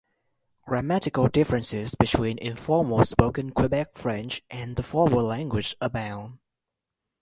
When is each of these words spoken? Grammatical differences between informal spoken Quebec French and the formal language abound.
Grammatical 0.65 1.27
differences 1.27 1.93
between 1.93 2.39
informal 2.39 3.05
spoken 3.05 3.51
Quebec 3.51 3.99
French 3.99 4.41
and 4.49 4.75
the 4.75 4.81
formal 4.81 5.21
language 5.21 5.75
abound. 5.79 6.39